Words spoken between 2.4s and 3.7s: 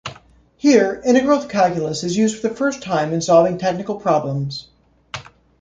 for the first time in solving